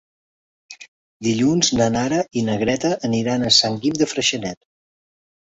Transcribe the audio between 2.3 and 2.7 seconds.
i na